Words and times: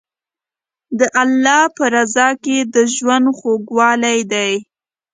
د 0.99 1.01
الله 1.21 1.61
په 1.77 1.83
رضا 1.95 2.29
کې 2.43 2.57
د 2.73 2.75
ژوند 2.95 3.25
خوږوالی 3.37 4.19
دی. 4.31 4.53